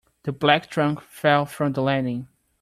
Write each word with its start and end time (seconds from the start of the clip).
The 0.23 0.31
black 0.31 0.67
trunk 0.67 0.99
fell 0.99 1.45
from 1.45 1.73
the 1.73 1.83
landing. 1.83 2.27